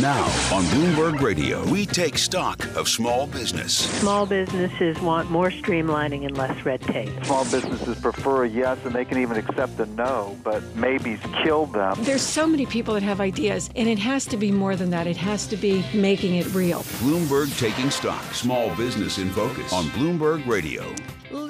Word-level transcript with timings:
Now 0.00 0.24
on 0.56 0.64
Bloomberg 0.72 1.20
Radio, 1.20 1.62
we 1.68 1.84
take 1.84 2.16
stock 2.16 2.64
of 2.76 2.88
small 2.88 3.26
business. 3.26 3.74
Small 4.00 4.24
businesses 4.24 4.98
want 5.00 5.30
more 5.30 5.50
streamlining 5.50 6.24
and 6.24 6.34
less 6.34 6.64
red 6.64 6.80
tape. 6.80 7.10
Small 7.26 7.44
businesses 7.44 8.00
prefer 8.00 8.44
a 8.44 8.48
yes 8.48 8.78
and 8.86 8.94
they 8.94 9.04
can 9.04 9.18
even 9.18 9.36
accept 9.36 9.78
a 9.80 9.84
no, 9.84 10.38
but 10.42 10.64
maybes 10.76 11.20
kill 11.42 11.66
them. 11.66 11.94
There's 12.04 12.22
so 12.22 12.46
many 12.46 12.64
people 12.64 12.94
that 12.94 13.02
have 13.02 13.20
ideas, 13.20 13.68
and 13.76 13.86
it 13.86 13.98
has 13.98 14.24
to 14.26 14.38
be 14.38 14.50
more 14.50 14.76
than 14.76 14.88
that. 14.90 15.06
It 15.06 15.18
has 15.18 15.46
to 15.48 15.58
be 15.58 15.84
making 15.92 16.36
it 16.36 16.46
real. 16.54 16.80
Bloomberg 17.02 17.54
Taking 17.58 17.90
Stock, 17.90 18.22
small 18.32 18.74
business 18.76 19.18
in 19.18 19.28
focus 19.28 19.74
on 19.74 19.84
Bloomberg 19.88 20.46
Radio. 20.46 20.90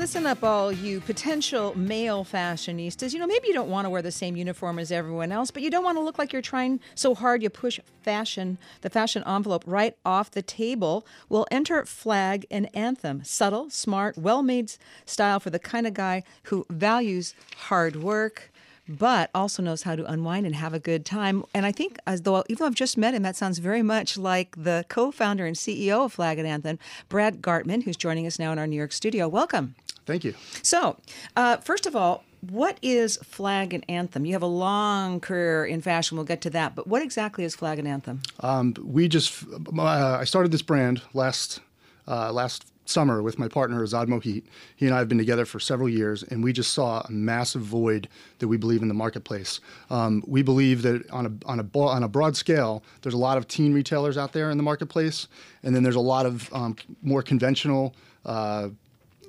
Listen 0.03 0.27
up, 0.27 0.43
all 0.43 0.73
you 0.73 1.01
potential 1.01 1.79
male 1.79 2.25
fashionistas. 2.25 3.13
You 3.13 3.21
know, 3.21 3.27
maybe 3.29 3.47
you 3.47 3.55
don't 3.55 3.71
want 3.71 3.87
to 3.87 3.89
wear 3.89 4.03
the 4.03 4.11
same 4.11 4.35
uniform 4.35 4.81
as 4.81 4.91
everyone 4.91 5.31
else, 5.31 5.53
but 5.53 5.63
you 5.63 5.71
don't 5.71 5.85
want 5.85 5.97
to 5.97 6.03
look 6.03 6.19
like 6.19 6.33
you're 6.33 6.43
trying 6.43 6.81
so 6.97 7.15
hard 7.15 7.41
you 7.41 7.49
push 7.49 7.79
fashion, 8.03 8.59
the 8.81 8.91
fashion 8.91 9.23
envelope, 9.25 9.63
right 9.65 9.97
off 10.05 10.33
the 10.33 10.43
table. 10.43 11.07
We'll 11.29 11.47
enter 11.53 11.85
Flag 11.85 12.47
and 12.51 12.69
Anthem. 12.75 13.23
Subtle, 13.23 13.71
smart, 13.71 14.19
well 14.19 14.43
made 14.43 14.73
style 15.07 15.39
for 15.39 15.51
the 15.51 15.61
kind 15.61 15.87
of 15.87 15.95
guy 15.95 16.25
who 16.47 16.67
values 16.69 17.37
hard 17.57 17.95
work 17.95 18.51
but 18.89 19.31
also 19.35 19.63
knows 19.63 19.83
how 19.83 19.95
to 19.95 20.05
unwind 20.05 20.45
and 20.45 20.57
have 20.57 20.75
a 20.75 20.79
good 20.79 21.07
time. 21.07 21.45
And 21.55 21.65
I 21.65 21.73
think, 21.73 21.99
as 22.07 22.23
though 22.23 22.43
even 22.49 22.59
though 22.59 22.67
I've 22.67 22.75
just 22.75 22.99
met 22.99 23.15
him, 23.15 23.23
that 23.23 23.37
sounds 23.37 23.59
very 23.59 23.83
much 23.83 24.19
like 24.19 24.55
the 24.57 24.85
co-founder 24.89 25.47
and 25.47 25.57
CEO 25.57 26.05
of 26.05 26.15
Flag 26.15 26.39
and 26.39 26.49
Anthem, 26.49 26.79
Brad 27.09 27.41
Gartman, 27.41 27.85
who's 27.85 27.97
joining 27.97 28.27
us 28.27 28.39
now 28.39 28.53
in 28.53 28.59
our 28.59 28.67
New 28.67 28.77
York 28.77 28.93
studio. 28.93 29.29
Welcome. 29.29 29.77
Thank 30.07 30.25
you. 30.25 30.35
So, 30.63 30.99
uh, 31.37 31.59
first 31.59 31.87
of 31.87 31.95
all, 31.95 32.25
what 32.51 32.79
is 32.83 33.19
Flag 33.19 33.73
and 33.73 33.85
Anthem? 33.89 34.25
You 34.25 34.33
have 34.33 34.43
a 34.43 34.47
long 34.47 35.21
career 35.21 35.65
in 35.65 35.81
fashion. 35.81 36.17
We'll 36.17 36.25
get 36.25 36.41
to 36.43 36.51
that. 36.51 36.75
But 36.75 36.89
what 36.89 37.01
exactly 37.01 37.45
is 37.45 37.55
Flag 37.55 37.79
and 37.79 37.87
Anthem? 37.87 38.21
Um, 38.41 38.75
we 38.83 39.07
just, 39.07 39.45
uh, 39.79 39.83
I 39.83 40.25
started 40.25 40.51
this 40.51 40.63
brand 40.63 41.03
last 41.15 41.61
uh, 42.09 42.33
last 42.33 42.67
summer 42.85 43.23
with 43.23 43.39
my 43.39 43.47
partner 43.47 43.81
Azad 43.85 44.07
Mohit. 44.09 44.43
He 44.75 44.87
and 44.87 44.95
I 44.95 44.99
have 44.99 45.09
been 45.09 45.19
together 45.19 45.45
for 45.45 45.61
several 45.61 45.89
years, 45.89 46.25
and 46.25 46.43
we 46.43 46.53
just 46.53 46.73
saw 46.73 47.01
a 47.01 47.13
massive 47.13 47.63
void 47.63 48.09
that 48.41 48.49
we 48.49 48.57
believe 48.57 48.83
in 48.83 48.89
the 48.89 48.95
marketplace. 48.95 49.61
Um, 49.89 50.23
we 50.27 50.43
believe 50.43 50.83
that 50.83 51.09
on 51.11 51.27
a 51.27 51.47
on 51.47 51.61
a 51.61 51.79
on 51.79 52.03
a 52.03 52.09
broad 52.09 52.37
scale, 52.37 52.83
there's 53.03 53.15
a 53.15 53.19
lot 53.19 53.39
of 53.39 53.47
teen 53.47 53.73
retailers 53.73 54.19
out 54.19 54.33
there 54.33 54.51
in 54.51 54.57
the 54.57 54.65
marketplace, 54.65 55.29
and 55.63 55.75
then 55.75 55.83
there's 55.85 55.97
a 55.97 56.01
lot 56.01 56.27
of 56.27 56.53
um, 56.53 56.77
more 57.03 57.23
conventional. 57.23 57.95
Uh, 58.25 58.71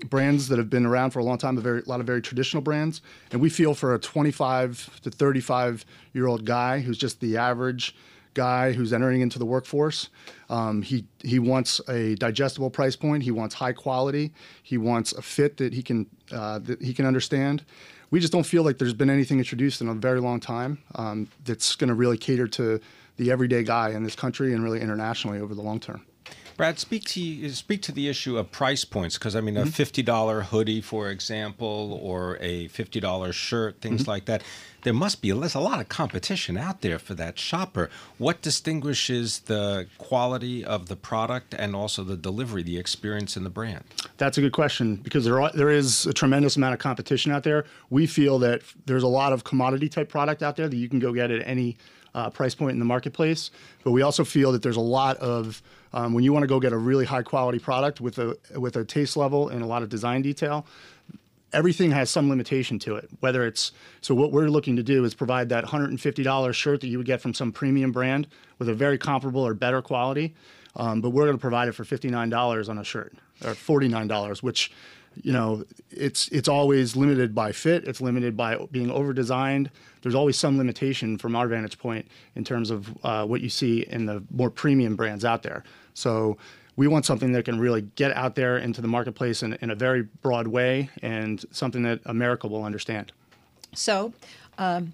brands 0.09 0.47
that 0.49 0.57
have 0.57 0.69
been 0.69 0.85
around 0.85 1.11
for 1.11 1.19
a 1.19 1.23
long 1.23 1.37
time, 1.37 1.57
a 1.57 1.61
very 1.61 1.81
a 1.81 1.89
lot 1.89 1.99
of 1.99 2.05
very 2.05 2.21
traditional 2.21 2.61
brands, 2.61 3.01
and 3.31 3.41
we 3.41 3.49
feel 3.49 3.73
for 3.73 3.93
a 3.93 3.99
25 3.99 5.01
to 5.01 5.11
35 5.11 5.85
year 6.13 6.27
old 6.27 6.45
guy 6.45 6.79
who's 6.79 6.97
just 6.97 7.19
the 7.19 7.37
average 7.37 7.95
guy 8.33 8.71
who's 8.71 8.93
entering 8.93 9.21
into 9.21 9.39
the 9.39 9.45
workforce. 9.45 10.09
Um, 10.49 10.81
he 10.81 11.05
he 11.23 11.39
wants 11.39 11.81
a 11.87 12.15
digestible 12.15 12.69
price 12.69 12.95
point. 12.95 13.23
He 13.23 13.31
wants 13.31 13.55
high 13.55 13.73
quality. 13.73 14.33
He 14.61 14.77
wants 14.77 15.11
a 15.13 15.21
fit 15.21 15.57
that 15.57 15.73
he 15.73 15.83
can 15.83 16.07
uh, 16.31 16.59
that 16.59 16.81
he 16.81 16.93
can 16.93 17.05
understand. 17.05 17.63
We 18.11 18.19
just 18.19 18.31
don't 18.31 18.45
feel 18.45 18.63
like 18.63 18.77
there's 18.77 18.93
been 18.93 19.09
anything 19.09 19.39
introduced 19.39 19.81
in 19.81 19.87
a 19.87 19.93
very 19.95 20.21
long 20.21 20.39
time 20.39 20.77
um, 20.95 21.27
that's 21.45 21.75
going 21.75 21.87
to 21.87 21.95
really 21.95 22.17
cater 22.17 22.47
to 22.47 22.79
the 23.17 23.31
everyday 23.31 23.63
guy 23.63 23.89
in 23.89 24.03
this 24.03 24.15
country 24.15 24.53
and 24.53 24.63
really 24.63 24.81
internationally 24.81 25.39
over 25.39 25.55
the 25.55 25.61
long 25.61 25.79
term. 25.79 26.05
Brad, 26.64 26.80
speak 26.80 27.03
to 27.03 27.50
speak 27.50 27.81
to 27.81 27.92
the 27.92 28.08
issue 28.08 28.38
of 28.38 28.50
price 28.50 28.86
points 28.86 29.17
because 29.17 29.36
I 29.36 29.42
mean 29.42 29.56
mm-hmm. 29.56 29.67
a 29.67 29.72
fifty 29.72 30.02
dollar 30.02 30.44
hoodie, 30.44 30.80
for 30.80 31.09
example, 31.09 32.00
or 32.02 32.38
a 32.39 32.70
fifty 32.70 33.02
dollar 33.02 33.33
shirt, 33.33 33.81
things 33.81 34.03
mm-hmm. 34.03 34.11
like 34.11 34.25
that. 34.28 34.44
There 34.83 34.94
must 34.94 35.22
be 35.22 35.31
there's 35.31 35.55
a 35.55 35.59
lot 35.59 35.81
of 35.81 35.89
competition 35.89 36.55
out 36.55 36.80
there 36.80 37.00
for 37.00 37.16
that 37.16 37.38
shopper. 37.38 37.89
What 38.17 38.42
distinguishes 38.42 39.39
the 39.39 39.88
quality 39.97 40.64
of 40.64 40.88
the 40.88 40.95
product 40.95 41.53
and 41.53 41.75
also 41.75 42.02
the 42.02 42.16
delivery, 42.16 42.64
the 42.64 42.77
experience 42.77 43.36
in 43.36 43.44
the 43.44 43.50
brand? 43.50 43.83
That's 44.16 44.38
a 44.38 44.42
good 44.42 44.53
question 44.53 44.95
because 44.95 45.25
there 45.25 45.42
are, 45.42 45.52
there 45.53 45.70
is 45.70 46.05
a 46.05 46.14
tremendous 46.14 46.55
amount 46.55 46.75
of 46.75 46.80
competition 46.80 47.33
out 47.33 47.43
there. 47.43 47.66
We 47.89 48.08
feel 48.08 48.39
that 48.39 48.61
there's 48.86 49.04
a 49.04 49.08
lot 49.10 49.33
of 49.33 49.43
commodity 49.43 49.89
type 49.89 50.08
product 50.08 50.42
out 50.42 50.55
there 50.55 50.70
that 50.70 50.77
you 50.77 50.87
can 50.87 50.99
go 50.99 51.11
get 51.11 51.30
at 51.30 51.45
any 51.45 51.76
uh, 52.15 52.29
price 52.29 52.55
point 52.55 52.71
in 52.71 52.79
the 52.79 52.85
marketplace. 52.85 53.51
But 53.83 53.91
we 53.91 54.01
also 54.01 54.23
feel 54.23 54.51
that 54.51 54.61
there's 54.61 54.75
a 54.75 54.81
lot 54.81 55.17
of 55.17 55.61
um, 55.93 56.13
when 56.13 56.23
you 56.23 56.33
want 56.33 56.43
to 56.43 56.47
go 56.47 56.59
get 56.59 56.73
a 56.73 56.77
really 56.77 57.05
high 57.05 57.23
quality 57.23 57.59
product 57.59 58.01
with 58.01 58.17
a 58.17 58.37
with 58.57 58.75
a 58.75 58.85
taste 58.85 59.17
level 59.17 59.49
and 59.49 59.61
a 59.61 59.65
lot 59.65 59.83
of 59.83 59.89
design 59.89 60.21
detail. 60.21 60.65
Everything 61.51 61.91
has 61.91 62.09
some 62.09 62.29
limitation 62.29 62.79
to 62.79 62.95
it. 62.95 63.07
Whether 63.19 63.45
it's 63.45 63.73
so, 64.01 64.15
what 64.15 64.31
we're 64.31 64.47
looking 64.47 64.75
to 64.75 64.83
do 64.83 65.05
is 65.05 65.13
provide 65.13 65.49
that 65.49 65.63
$150 65.63 66.53
shirt 66.55 66.81
that 66.81 66.87
you 66.87 66.97
would 66.97 67.05
get 67.05 67.21
from 67.21 67.35
some 67.35 67.51
premium 67.51 67.91
brand 67.91 68.27
with 68.57 68.69
a 68.69 68.73
very 68.73 68.97
comparable 68.97 69.45
or 69.45 69.53
better 69.53 69.80
quality, 69.80 70.33
um, 70.75 70.99
but 70.99 71.11
we're 71.11 71.25
going 71.25 71.37
to 71.37 71.41
provide 71.41 71.67
it 71.67 71.73
for 71.73 71.83
$59 71.83 72.69
on 72.69 72.80
a 72.80 72.83
shirt 72.83 73.13
or 73.45 73.51
$49, 73.51 74.41
which 74.41 74.71
you 75.21 75.31
know, 75.31 75.63
it's 75.91 76.27
it's 76.29 76.47
always 76.47 76.95
limited 76.95 77.35
by 77.35 77.51
fit. 77.51 77.87
It's 77.87 78.01
limited 78.01 78.35
by 78.35 78.57
being 78.71 78.91
over 78.91 79.13
designed. 79.13 79.69
There's 80.01 80.15
always 80.15 80.37
some 80.37 80.57
limitation 80.57 81.17
from 81.17 81.35
our 81.35 81.47
vantage 81.47 81.77
point 81.77 82.07
in 82.35 82.43
terms 82.43 82.71
of 82.71 82.91
uh, 83.03 83.25
what 83.25 83.41
you 83.41 83.49
see 83.49 83.81
in 83.81 84.05
the 84.05 84.23
more 84.31 84.49
premium 84.49 84.95
brands 84.95 85.23
out 85.23 85.43
there. 85.43 85.63
So 85.93 86.37
we 86.75 86.87
want 86.87 87.05
something 87.05 87.31
that 87.33 87.45
can 87.45 87.59
really 87.59 87.83
get 87.95 88.15
out 88.15 88.35
there 88.35 88.57
into 88.57 88.81
the 88.81 88.87
marketplace 88.87 89.43
in, 89.43 89.53
in 89.61 89.69
a 89.69 89.75
very 89.75 90.01
broad 90.01 90.47
way 90.47 90.89
and 91.01 91.43
something 91.51 91.83
that 91.83 91.99
America 92.05 92.47
will 92.47 92.63
understand. 92.63 93.11
So. 93.73 94.13
Um, 94.57 94.93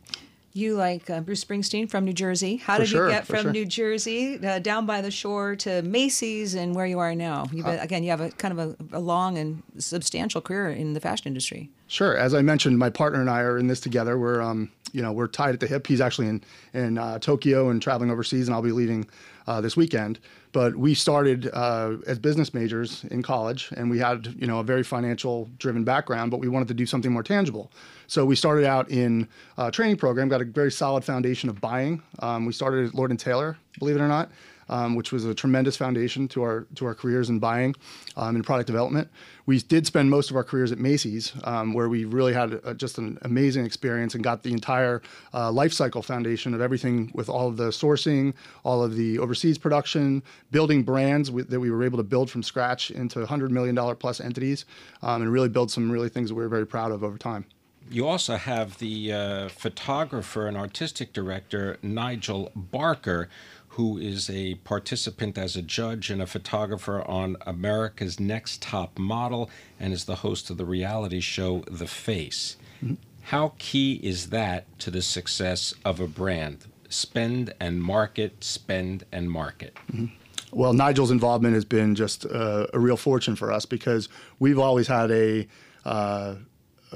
you 0.54 0.76
like 0.76 1.10
uh, 1.10 1.22
Bruce 1.22 1.44
Springsteen 1.44 1.90
from 1.90 2.06
New 2.06 2.14
Jersey. 2.14 2.58
How 2.58 2.76
for 2.76 2.82
did 2.82 2.90
sure, 2.90 3.06
you 3.06 3.12
get 3.12 3.28
from 3.28 3.44
sure. 3.44 3.52
New 3.52 3.66
Jersey 3.66 4.46
uh, 4.46 4.60
down 4.60 4.86
by 4.86 5.02
the 5.02 5.12
shore 5.12 5.56
to 5.58 5.82
Macy's 5.82 6.56
and 6.56 6.76
where 6.76 6.86
you 6.86 7.00
are 7.00 7.16
now? 7.16 7.46
Been, 7.46 7.66
uh, 7.66 7.78
again, 7.82 8.04
you 8.04 8.10
have 8.10 8.22
a 8.22 8.32
kind 8.32 8.58
of 8.58 8.78
a, 8.92 8.98
a, 8.98 9.00
long 9.00 9.38
and 9.38 9.62
substantial 9.78 10.42
career 10.42 10.70
in 10.70 10.94
the 10.94 11.00
fashion 11.00 11.28
industry. 11.28 11.70
Sure. 11.88 12.18
As 12.18 12.34
I 12.34 12.42
mentioned, 12.42 12.80
my 12.80 12.90
partner 12.90 13.22
and 13.22 13.30
I 13.30 13.42
are 13.42 13.58
in 13.58 13.68
this 13.68 13.80
together. 13.80 14.18
We're 14.18 14.42
um, 14.42 14.72
you 14.92 15.02
know 15.02 15.12
we're 15.12 15.28
tied 15.28 15.54
at 15.54 15.60
the 15.60 15.68
hip. 15.68 15.88
He's 15.88 16.02
actually 16.02 16.28
in 16.28 16.44
in 16.74 16.98
uh, 16.98 17.20
Tokyo 17.20 17.70
and 17.70 17.81
traveling 17.81 18.12
overseas, 18.12 18.48
and 18.48 18.56
I'll 18.56 18.62
be 18.62 18.72
leaving 18.72 19.08
uh, 19.48 19.62
this 19.62 19.78
weekend. 19.78 20.20
But 20.52 20.76
we 20.76 20.96
started 20.96 21.50
uh, 21.54 21.98
as 22.08 22.18
business 22.18 22.54
majors 22.54 23.04
in 23.06 23.22
college, 23.22 23.70
and 23.78 23.90
we 23.90 24.00
had 24.00 24.36
you 24.40 24.48
know 24.48 24.60
a 24.60 24.64
very 24.64 24.84
financial 24.84 25.50
driven 25.58 25.84
background, 25.84 26.32
but 26.32 26.40
we 26.40 26.48
wanted 26.48 26.68
to 26.70 26.74
do 26.74 26.86
something 26.86 27.12
more 27.12 27.24
tangible. 27.24 27.72
So 28.08 28.26
we 28.26 28.36
started 28.36 28.66
out 28.66 28.90
in 28.90 29.28
a 29.58 29.70
training 29.70 29.98
program, 29.98 30.28
got 30.28 30.42
a 30.42 30.46
very 30.46 30.72
solid 30.72 31.04
foundation 31.04 31.50
of 31.50 31.62
buying. 31.62 32.02
Um, 32.20 32.46
we 32.46 32.54
started 32.54 32.88
at 32.88 32.96
Lord 32.96 33.12
and 33.12 33.20
Taylor, 33.20 33.58
believe 33.78 33.96
it 33.96 34.02
or 34.02 34.08
not 34.08 34.32
um, 34.69 34.96
which 34.96 35.12
was 35.12 35.25
a 35.25 35.34
tremendous 35.34 35.75
foundation 35.75 36.28
to 36.30 36.44
our 36.44 36.68
to 36.75 36.85
our 36.85 36.96
careers 36.96 37.30
in 37.30 37.40
buying 37.40 37.75
um, 38.16 38.35
and 38.35 38.46
product 38.46 38.68
development. 38.68 39.09
We 39.46 39.59
did 39.59 39.88
spend 39.88 40.09
most 40.09 40.30
of 40.30 40.35
our 40.35 40.44
careers 40.44 40.72
at 40.72 40.78
Macy's, 40.78 41.34
um, 41.44 41.74
where 41.74 41.90
we 41.90 42.06
really 42.06 42.34
had 42.34 42.53
a, 42.63 42.75
just 42.75 43.00
an 43.00 43.18
amazing 43.24 43.66
experience 43.66 44.13
and 44.13 44.24
got 44.24 44.44
the 44.44 44.52
entire 44.52 45.02
uh, 45.34 45.52
life 45.52 45.74
cycle 45.74 46.03
foundation 46.03 46.53
of 46.53 46.62
everything 46.62 47.12
with 47.16 47.30
all 47.30 47.47
of 47.47 47.57
the 47.57 47.69
sourcing, 47.69 48.34
all 48.63 48.84
of 48.84 48.96
the 48.96 49.18
overseas 49.18 49.57
production, 49.57 50.22
building 50.52 50.84
brands 50.84 51.31
that 51.31 51.59
we 51.59 51.72
were 51.72 51.84
able 51.84 51.97
to 51.97 52.03
build 52.03 52.30
from 52.30 52.44
scratch 52.44 52.91
into 52.91 53.19
$100 53.19 53.50
million 53.50 53.75
plus 53.96 54.22
entities, 54.22 54.66
um, 55.01 55.24
and 55.24 55.31
really 55.31 55.50
build 55.50 55.72
some 55.72 55.91
really 55.91 56.09
things 56.09 56.30
that 56.30 56.36
we 56.36 56.44
were 56.44 56.50
very 56.50 56.68
proud 56.68 56.91
of 56.91 57.03
over 57.03 57.18
time 57.18 57.46
you 57.91 58.07
also 58.07 58.36
have 58.36 58.78
the 58.78 59.12
uh, 59.12 59.50
photographer 59.50 60.47
and 60.47 60.56
artistic 60.56 61.12
director 61.12 61.78
Nigel 61.81 62.51
Barker, 62.56 63.30
who 63.69 63.97
is 63.97 64.30
a 64.30 64.56
participant 64.56 65.38
as 65.38 65.56
a 65.56 65.62
judge 65.62 66.09
and 66.09 66.22
a 66.22 66.28
photographer 66.28 67.02
on 67.07 67.38
America's 67.41 68.19
Next 68.19 68.62
Top 68.62 68.97
Model 68.97 69.50
and 69.80 69.94
is 69.94 70.06
the 70.06 70.18
host 70.18 70.50
of 70.50 70.57
the 70.57 70.66
reality 70.66 71.19
show 71.19 71.63
The 71.69 71.88
Face. 71.88 72.57
Mm-hmm. 72.84 72.96
How 73.24 73.53
key 73.59 74.00
is 74.02 74.30
that 74.30 74.66
to 74.80 74.91
the 74.91 75.02
success 75.02 75.74
of 75.85 76.00
a 76.00 76.07
brand? 76.07 76.66
Spend 76.90 77.53
and 77.59 77.81
market, 77.81 78.44
spend 78.44 79.06
and 79.12 79.30
market. 79.30 79.75
Mm-hmm. 79.91 80.06
Well, 80.51 80.74
Nigel's 80.74 81.12
involvement 81.12 81.54
has 81.54 81.65
been 81.65 81.94
just 81.94 82.25
uh, 82.25 82.65
a 82.74 82.80
real 82.80 82.98
fortune 82.98 83.36
for 83.36 83.51
us 83.51 83.65
because 83.65 84.10
we've 84.39 84.57
always 84.57 84.88
had 84.88 85.12
a 85.12 85.48
uh, 85.86 86.36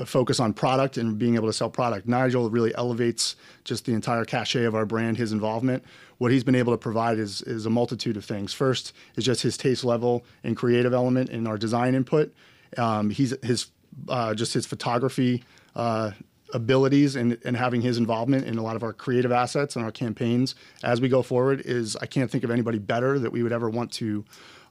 focus 0.05 0.39
on 0.39 0.53
product 0.53 0.97
and 0.97 1.17
being 1.17 1.35
able 1.35 1.47
to 1.47 1.53
sell 1.53 1.69
product. 1.69 2.07
Nigel 2.07 2.49
really 2.49 2.73
elevates 2.75 3.35
just 3.63 3.85
the 3.85 3.93
entire 3.93 4.25
cachet 4.25 4.63
of 4.63 4.75
our 4.75 4.85
brand, 4.85 5.17
his 5.17 5.31
involvement. 5.31 5.83
What 6.17 6.31
he's 6.31 6.43
been 6.43 6.55
able 6.55 6.73
to 6.73 6.77
provide 6.77 7.19
is, 7.19 7.41
is 7.41 7.65
a 7.65 7.69
multitude 7.69 8.17
of 8.17 8.25
things. 8.25 8.53
First 8.53 8.93
is 9.15 9.25
just 9.25 9.41
his 9.41 9.57
taste 9.57 9.83
level 9.83 10.23
and 10.43 10.57
creative 10.57 10.93
element 10.93 11.29
in 11.29 11.47
our 11.47 11.57
design 11.57 11.95
input. 11.95 12.33
Um, 12.77 13.09
he's 13.09 13.35
his 13.43 13.67
uh, 14.09 14.33
just 14.33 14.53
his 14.53 14.65
photography 14.65 15.43
uh, 15.75 16.11
abilities 16.53 17.15
and, 17.15 17.37
and 17.45 17.57
having 17.57 17.81
his 17.81 17.97
involvement 17.97 18.45
in 18.45 18.57
a 18.57 18.63
lot 18.63 18.75
of 18.75 18.83
our 18.83 18.93
creative 18.93 19.31
assets 19.31 19.75
and 19.75 19.83
our 19.83 19.91
campaigns 19.91 20.55
as 20.83 21.01
we 21.01 21.09
go 21.09 21.21
forward 21.21 21.61
is 21.65 21.95
I 21.97 22.05
can't 22.05 22.29
think 22.29 22.43
of 22.43 22.51
anybody 22.51 22.79
better 22.79 23.17
that 23.19 23.31
we 23.31 23.43
would 23.43 23.51
ever 23.51 23.69
want 23.69 23.91
to 23.93 24.23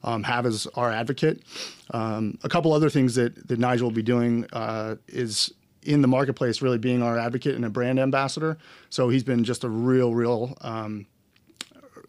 um, 0.03 0.23
have 0.23 0.45
as 0.45 0.67
our 0.75 0.91
advocate. 0.91 1.41
Um, 1.91 2.37
a 2.43 2.49
couple 2.49 2.73
other 2.73 2.89
things 2.89 3.15
that, 3.15 3.47
that 3.47 3.59
Nigel 3.59 3.87
will 3.87 3.95
be 3.95 4.03
doing 4.03 4.45
uh, 4.53 4.95
is 5.07 5.53
in 5.83 6.01
the 6.01 6.07
marketplace, 6.07 6.61
really 6.61 6.77
being 6.77 7.01
our 7.01 7.17
advocate 7.17 7.55
and 7.55 7.65
a 7.65 7.69
brand 7.69 7.99
ambassador. 7.99 8.57
So 8.89 9.09
he's 9.09 9.23
been 9.23 9.43
just 9.43 9.63
a 9.63 9.69
real, 9.69 10.13
real 10.13 10.57
um, 10.61 11.05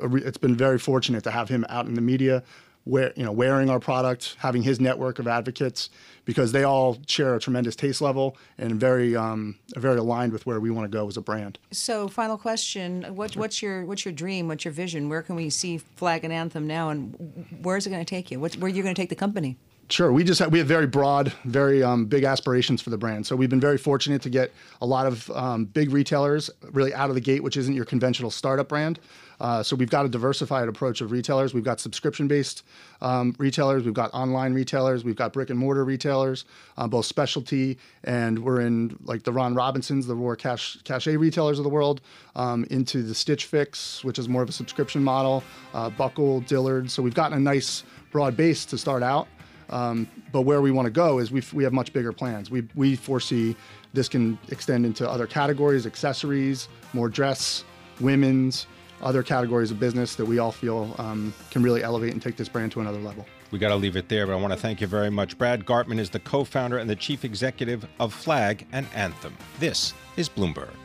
it's 0.01 0.39
been 0.39 0.57
very 0.57 0.79
fortunate 0.79 1.25
to 1.25 1.31
have 1.31 1.49
him 1.49 1.65
out 1.69 1.87
in 1.87 1.95
the 1.95 2.01
media, 2.01 2.43
where 2.85 3.13
you 3.17 3.25
know 3.25 3.33
wearing 3.33 3.71
our 3.71 3.81
product, 3.81 4.37
having 4.39 4.63
his 4.63 4.81
network 4.81 5.19
of 5.19 5.27
advocates, 5.27 5.91
because 6.25 6.53
they 6.53 6.65
all 6.65 6.99
share 7.07 7.35
a 7.35 7.41
tremendous 7.41 7.75
taste 7.75 8.01
level 8.01 8.37
and 8.59 8.79
very 8.79 9.17
um, 9.17 9.57
very 9.77 9.99
aligned 9.99 10.33
with 10.33 10.47
where 10.47 10.61
we 10.61 10.71
want 10.71 10.91
to 10.91 10.97
go 10.97 11.09
as 11.09 11.17
a 11.17 11.23
brand. 11.23 11.59
So, 11.71 12.09
final 12.09 12.37
question: 12.37 13.05
what, 13.15 13.37
What's 13.37 13.63
your 13.63 13.85
what's 13.85 14.05
your 14.05 14.13
dream? 14.13 14.49
What's 14.49 14.65
your 14.65 14.73
vision? 14.73 15.09
Where 15.09 15.23
can 15.23 15.37
we 15.37 15.51
see 15.51 15.79
Flag 15.79 16.25
and 16.25 16.33
Anthem 16.33 16.67
now, 16.67 16.91
and 16.91 17.59
where 17.63 17.77
is 17.77 17.87
it 17.87 17.91
going 17.91 18.05
to 18.05 18.09
take 18.09 18.31
you? 18.31 18.39
What's, 18.39 18.57
where 18.57 18.71
are 18.71 18.75
you 18.75 18.83
going 18.83 18.95
to 18.95 19.01
take 19.01 19.11
the 19.11 19.17
company? 19.17 19.57
Sure, 19.91 20.11
we 20.11 20.25
just 20.25 20.41
have, 20.41 20.51
we 20.51 20.59
have 20.59 20.67
very 20.67 20.87
broad, 20.87 21.33
very 21.45 21.83
um, 21.83 22.07
big 22.07 22.25
aspirations 22.25 22.81
for 22.81 22.89
the 22.89 22.97
brand. 22.97 23.27
So 23.27 23.37
we've 23.37 23.51
been 23.51 23.61
very 23.61 23.77
fortunate 23.77 24.23
to 24.23 24.31
get 24.31 24.51
a 24.81 24.87
lot 24.87 25.07
of 25.07 25.31
um, 25.33 25.67
big 25.67 25.93
retailers 25.93 26.49
really 26.73 26.95
out 26.95 27.11
of 27.11 27.15
the 27.15 27.21
gate, 27.21 27.43
which 27.43 27.59
isn't 27.59 27.75
your 27.75 27.85
conventional 27.85 28.31
startup 28.31 28.67
brand. 28.67 28.99
Uh, 29.41 29.63
so 29.63 29.77
we've 29.77 29.91
got 29.91 30.07
a 30.07 30.09
diversified 30.09 30.69
approach 30.69 31.03
of 31.03 31.13
retailers. 31.13 31.53
We've 31.53 31.65
got 31.65 31.81
subscription-based 31.81 32.63
um, 33.03 33.35
retailers, 33.37 33.85
we've 33.85 33.93
got 33.93 34.13
online 34.15 34.55
retailers, 34.55 35.05
we've 35.05 35.17
got 35.17 35.35
brick 35.35 35.51
and 35.51 35.59
mortar 35.59 35.85
retailers, 35.85 36.47
uh, 36.79 36.89
both 36.89 37.05
specialty 37.05 37.77
and 38.05 38.39
we're 38.39 38.63
in 38.63 38.97
like 39.05 39.25
the 39.25 39.33
Ron 39.33 39.55
Robinsons, 39.55 40.07
the 40.07 40.15
more 40.15 40.35
cash 40.35 40.79
cachet 40.85 41.17
retailers 41.17 41.59
of 41.59 41.65
the 41.65 41.71
world, 41.71 42.01
um, 42.37 42.65
into 42.71 43.03
the 43.03 43.15
Stitch 43.15 43.45
Fix, 43.45 44.03
which 44.03 44.19
is 44.19 44.31
more 44.31 44.43
of 44.43 44.49
a 44.49 44.53
subscription 44.53 45.05
model, 45.05 45.45
uh, 45.75 45.91
Buckle, 45.91 46.41
Dillard. 46.41 46.91
So 46.91 47.03
we've 47.03 47.15
gotten 47.15 47.37
a 47.37 47.41
nice 47.41 47.85
broad 48.11 48.35
base 48.35 48.65
to 48.67 48.79
start 48.79 49.03
out. 49.03 49.29
Um, 49.71 50.09
but 50.33 50.43
where 50.43 50.61
we 50.61 50.71
want 50.71 50.87
to 50.87 50.91
go 50.91 51.19
is 51.19 51.31
we, 51.31 51.43
we 51.53 51.65
have 51.65 51.73
much 51.73 51.93
bigger 51.93 52.13
plans. 52.13 52.51
We, 52.51 52.67
we 52.75 52.97
foresee 52.97 53.57
this 53.93 54.09
can 54.09 54.39
extend 54.51 54.85
into 54.87 55.09
other 55.09 55.27
categories, 55.27 55.87
accessories, 55.87 56.69
more 56.93 57.09
dress, 57.09 57.65
women's, 58.01 58.67
other 59.03 59.23
categories 59.23 59.71
of 59.71 59.79
business 59.79 60.15
that 60.17 60.25
we 60.25 60.39
all 60.39 60.53
feel 60.53 60.95
um, 60.99 61.33
can 61.51 61.63
really 61.63 61.83
elevate 61.83 62.13
and 62.13 62.23
take 62.23 62.37
this 62.37 62.49
brand 62.49 62.73
to 62.73 62.81
another 62.81 62.99
level. 62.99 63.27
We 63.51 63.59
got 63.59 63.69
to 63.69 63.77
leave 63.77 63.97
it 63.97 64.09
there, 64.09 64.27
but 64.27 64.33
I 64.33 64.37
want 64.37 64.53
to 64.53 64.59
thank 64.59 64.81
you 64.81 64.87
very 64.87 65.11
much. 65.11 65.39
Brad 65.39 65.65
Gartman 65.65 66.01
is 66.01 66.11
the 66.11 66.19
co 66.19 66.43
founder 66.43 66.79
and 66.79 66.91
the 66.91 66.97
chief 66.97 67.25
executive 67.25 67.87
of 68.01 68.13
Flag 68.13 68.67
and 68.73 68.87
Anthem. 68.95 69.37
This 69.61 69.95
is 70.17 70.29
Bloomberg. 70.29 70.84